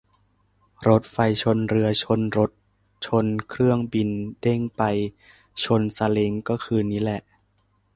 [0.87, 2.51] รถไฟชนเรือชนรถ
[3.05, 4.09] ชนเครื่องบิน
[4.41, 4.81] เด้งไป
[5.63, 7.21] ชนซาเล้งก็คืนนี้แหละ